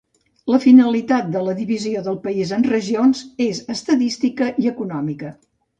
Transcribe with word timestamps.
La 0.51 0.59
finalitat 0.63 1.29
de 1.35 1.43
la 1.49 1.55
divisió 1.59 2.03
del 2.09 2.19
país 2.25 2.55
en 2.59 2.67
regions 2.73 3.23
és 3.49 3.65
estadística 3.79 4.53
i 4.65 4.73
econòmica. 4.77 5.37